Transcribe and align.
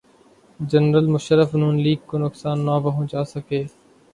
General 0.59 1.05
Musharraf 1.15 1.49
Noon 1.59 1.75
League 1.83 1.99
کو 2.09 2.15
نقصان 2.25 2.57
نہ 2.65 2.75
پہنچا 2.83 3.21
سکے۔ 3.33 3.61